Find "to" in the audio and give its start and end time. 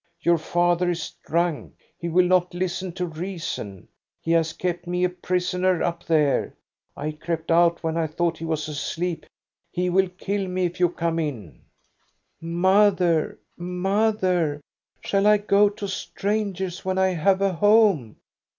2.93-3.05, 15.69-15.87